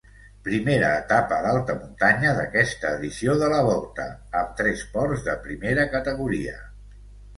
[0.45, 4.07] Primera etapa d'alta muntanya d'aquesta edició de la Volta,
[4.43, 6.57] amb tres ports de primera categoria.